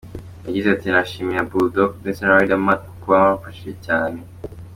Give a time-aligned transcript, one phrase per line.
[0.45, 4.19] Yagize ati “Nashimira Bull Dogg ndetse na Riderman kuko baramfashije cyane.